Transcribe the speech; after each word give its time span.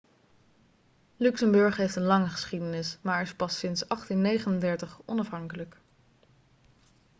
luxemburg 1.17 1.77
heeft 1.77 1.95
een 1.95 2.03
lange 2.03 2.27
geschiedenis 2.27 2.97
maar 3.01 3.21
is 3.21 3.33
pas 3.35 3.57
sinds 3.59 3.83
1839 3.87 4.99
onafhankelijk 5.05 5.77